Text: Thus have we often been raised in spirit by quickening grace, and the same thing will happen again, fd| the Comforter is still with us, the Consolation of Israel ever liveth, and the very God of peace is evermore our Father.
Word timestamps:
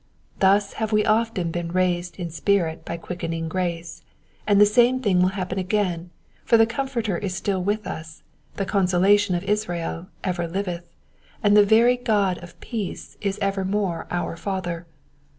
Thus 0.39 0.73
have 0.81 0.91
we 0.91 1.05
often 1.05 1.51
been 1.51 1.71
raised 1.73 2.15
in 2.15 2.31
spirit 2.31 2.83
by 2.83 2.97
quickening 2.97 3.47
grace, 3.47 4.01
and 4.47 4.59
the 4.59 4.65
same 4.65 4.99
thing 4.99 5.21
will 5.21 5.27
happen 5.37 5.59
again, 5.59 6.09
fd| 6.47 6.57
the 6.57 6.65
Comforter 6.65 7.19
is 7.19 7.35
still 7.35 7.63
with 7.63 7.85
us, 7.85 8.23
the 8.55 8.65
Consolation 8.65 9.35
of 9.35 9.43
Israel 9.43 10.07
ever 10.23 10.47
liveth, 10.47 10.89
and 11.43 11.55
the 11.55 11.63
very 11.63 11.97
God 11.97 12.39
of 12.43 12.59
peace 12.61 13.15
is 13.21 13.37
evermore 13.43 14.07
our 14.09 14.35
Father. 14.35 14.87